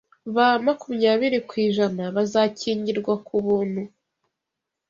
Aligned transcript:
ba 0.35 0.47
makumyabiri 0.65 1.37
kwijana 1.49 2.03
bazakingirwa 2.15 3.13
ku 3.25 3.35
buntu 3.45 3.81